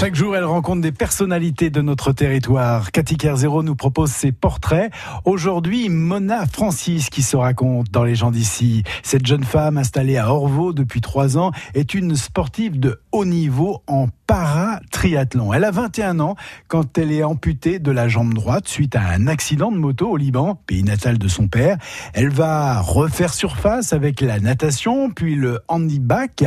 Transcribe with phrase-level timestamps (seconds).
[0.00, 2.90] Chaque jour, elle rencontre des personnalités de notre territoire.
[2.90, 4.90] Cathy Kerzero nous propose ses portraits.
[5.26, 8.82] Aujourd'hui, Mona Francis qui se raconte dans les gens d'ici.
[9.02, 13.82] Cette jeune femme installée à Orvaux depuis trois ans est une sportive de haut niveau
[13.86, 15.52] en para-triathlon.
[15.52, 16.34] Elle a 21 ans
[16.68, 20.16] quand elle est amputée de la jambe droite suite à un accident de moto au
[20.16, 21.76] Liban, pays natal de son père.
[22.14, 26.44] Elle va refaire surface avec la natation, puis le handiback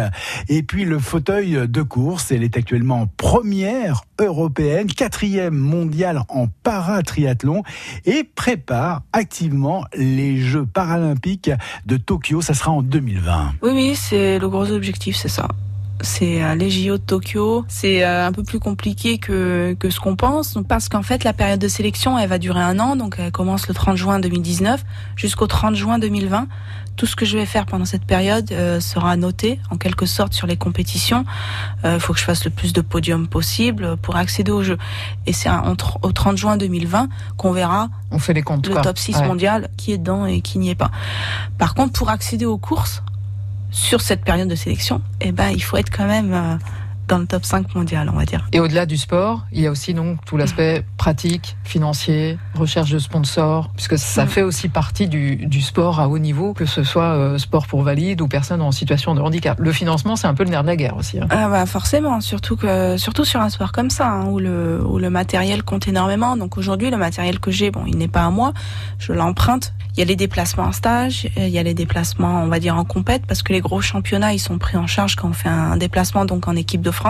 [0.50, 2.32] et puis le fauteuil de course.
[2.32, 3.43] Elle est actuellement première
[4.20, 7.64] européenne, quatrième mondiale en para-triathlon
[8.06, 11.52] et prépare activement les Jeux paralympiques
[11.86, 12.42] de Tokyo.
[12.42, 13.54] Ça sera en 2020.
[13.62, 15.48] Oui, oui, c'est le gros objectif, c'est ça
[16.04, 17.66] c'est euh, les JO de Tokyo.
[17.68, 21.34] C'est euh, un peu plus compliqué que, que ce qu'on pense, parce qu'en fait, la
[21.34, 24.84] période de sélection, elle va durer un an, donc elle commence le 30 juin 2019
[25.16, 26.48] jusqu'au 30 juin 2020.
[26.96, 30.34] Tout ce que je vais faire pendant cette période euh, sera noté, en quelque sorte,
[30.34, 31.26] sur les compétitions.
[31.84, 34.78] Il faut que je fasse le plus de podiums possible pour accéder aux Jeux.
[35.26, 35.50] Et c'est
[36.02, 39.92] au 30 juin 2020 qu'on verra On fait les comptes, le top 6 mondial, qui
[39.92, 40.92] est dedans et qui n'y est pas.
[41.58, 43.04] Par contre, pour accéder aux courses,
[43.74, 46.56] sur cette période de sélection, eh ben, il faut être quand même euh,
[47.14, 48.48] dans le top 5 mondial, on va dire.
[48.54, 52.98] Et au-delà du sport, il y a aussi donc tout l'aspect pratique, financier, recherche de
[52.98, 57.14] sponsors, puisque ça fait aussi partie du, du sport à haut niveau, que ce soit
[57.14, 59.60] euh, sport pour valides ou personnes en situation de handicap.
[59.60, 61.20] Le financement, c'est un peu le nerf de la guerre aussi.
[61.20, 61.28] Hein.
[61.30, 64.98] Ah bah forcément, surtout que surtout sur un sport comme ça, hein, où le où
[64.98, 66.36] le matériel compte énormément.
[66.36, 68.54] Donc aujourd'hui, le matériel que j'ai, bon, il n'est pas à moi,
[68.98, 69.74] je l'emprunte.
[69.96, 72.76] Il y a les déplacements en stage, il y a les déplacements, on va dire
[72.76, 75.50] en compète, parce que les gros championnats, ils sont pris en charge quand on fait
[75.50, 77.03] un déplacement donc en équipe de France,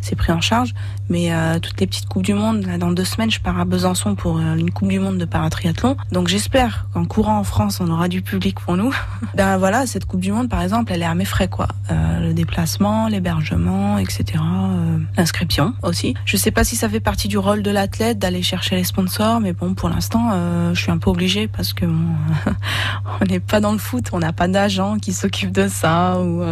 [0.00, 0.74] c'est pris en charge.
[1.08, 4.14] Mais euh, toutes les petites coupes du monde, dans deux semaines, je pars à Besançon
[4.16, 5.96] pour euh, une coupe du monde de paratriathlon.
[6.10, 8.92] Donc j'espère qu'en courant en France, on aura du public pour nous.
[9.34, 11.68] ben voilà, cette coupe du monde, par exemple, elle est à mes frais, quoi.
[11.90, 14.24] Euh, le déplacement, l'hébergement, etc.
[14.38, 16.14] Euh, l'inscription aussi.
[16.24, 19.40] Je sais pas si ça fait partie du rôle de l'athlète d'aller chercher les sponsors,
[19.40, 20.30] mais bon, pour l'instant,
[20.72, 21.86] je suis un peu obligée parce que
[23.20, 26.42] on n'est pas dans le foot, on n'a pas d'agent qui s'occupe de ça ou,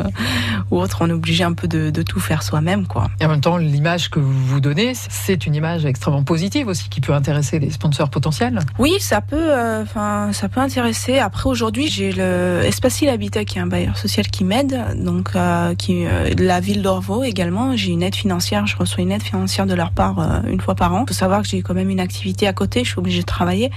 [0.70, 0.98] ou autre.
[1.00, 3.08] On est obligé un peu de, de tout faire soi-même, quoi.
[3.20, 6.88] Et en même temps, l'image que vous vous donnez, c'est une image extrêmement positive aussi
[6.88, 8.58] qui peut intéresser les sponsors potentiels.
[8.78, 9.52] Oui, ça peut,
[9.82, 11.18] enfin, ça peut intéresser.
[11.18, 15.74] Après, aujourd'hui, j'ai le Espacil Habitat qui est un bailleur social qui m'aide, donc euh,
[15.74, 17.76] qui euh, la ville d'Orvaux également.
[17.76, 20.74] J'ai une aide financière, je reçois une aide financière de leur part euh, une fois
[20.74, 21.04] par an.
[21.06, 23.26] Il faut savoir que j'ai quand même une activité à côté, je suis obligée de
[23.26, 23.70] travailler.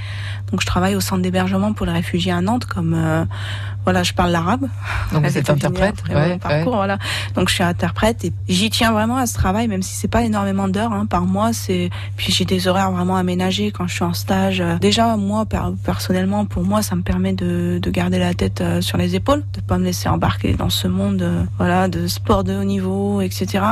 [0.51, 2.95] Donc je travaille au centre d'hébergement pour les réfugiés à Nantes comme
[3.87, 4.67] voilà, je parle l'arabe.
[5.13, 6.97] Donc vous êtes interprète, ouais, parcours, voilà.
[7.35, 10.23] Donc je suis interprète et j'y tiens vraiment à ce travail, même si c'est pas
[10.23, 11.53] énormément d'heures hein, par mois.
[11.53, 14.61] C'est puis j'ai des horaires vraiment aménagés quand je suis en stage.
[14.81, 15.45] Déjà moi
[15.83, 19.43] personnellement, pour moi, ça me permet de, de garder la tête euh, sur les épaules,
[19.53, 23.21] de pas me laisser embarquer dans ce monde, euh, voilà, de sport de haut niveau,
[23.21, 23.63] etc.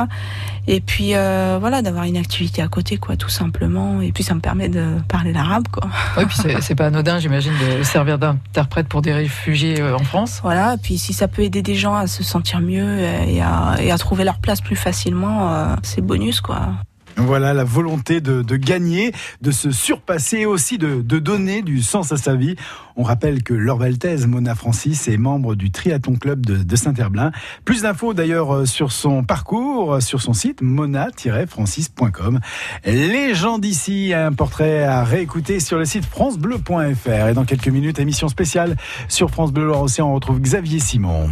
[0.66, 4.00] Et puis euh, voilà, d'avoir une activité à côté, quoi, tout simplement.
[4.00, 5.88] Et puis ça me permet de parler l'arabe, quoi.
[6.16, 10.04] Oui, puis c'est pas anodin, j'imagine, de servir d'interprète pour des réfugiés en
[10.42, 13.90] Voilà, puis si ça peut aider des gens à se sentir mieux et à, et
[13.90, 16.70] à trouver leur place plus facilement, euh, c'est bonus quoi.
[17.16, 22.12] Voilà la volonté de, gagner, de se surpasser et aussi de, de, donner du sens
[22.12, 22.56] à sa vie.
[22.94, 27.32] On rappelle que Laure Valtez, Mona Francis, est membre du Triathlon Club de, Saint-Herblain.
[27.64, 32.40] Plus d'infos d'ailleurs euh, sur son parcours, sur son site mona-francis.com.
[32.84, 37.28] Les gens d'ici, un portrait à réécouter sur le site francebleu.fr.
[37.28, 38.76] Et dans quelques minutes, émission spéciale
[39.08, 41.30] sur France Bleu Loire-Océan, on retrouve Xavier Simon.